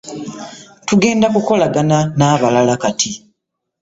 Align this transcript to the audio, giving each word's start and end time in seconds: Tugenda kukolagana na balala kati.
Tugenda 0.87 1.27
kukolagana 1.33 1.97
na 2.17 2.27
balala 2.41 2.75
kati. 2.83 3.11